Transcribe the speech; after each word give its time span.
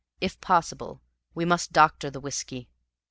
If 0.19 0.41
possible, 0.41 0.99
we 1.35 1.45
must 1.45 1.73
doctor 1.73 2.09
the 2.09 2.19
whiskey. 2.19 2.67